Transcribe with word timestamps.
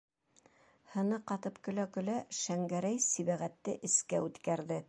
-Һыны 0.93 1.19
ҡатып 1.33 1.59
көлә-көлә, 1.69 2.17
Шәңгәрәй 2.41 3.01
Сибәғәтте 3.11 3.81
эскә 3.91 4.27
үткәрҙе. 4.31 4.79